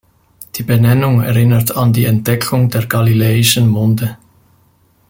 Die 0.55 0.63
Benennung 0.63 1.21
erinnert 1.21 1.77
an 1.77 1.93
die 1.93 2.05
Entdeckung 2.05 2.71
der 2.71 2.87
Galileischen 2.87 3.67
Monde. 3.67 4.17